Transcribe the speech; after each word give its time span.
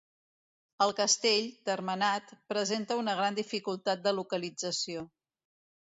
El 0.85 0.93
castell, 0.99 1.51
termenat, 1.69 2.33
presenta 2.53 2.99
una 3.03 3.15
gran 3.21 3.39
dificultat 3.41 4.05
de 4.09 4.19
localització. 4.21 5.05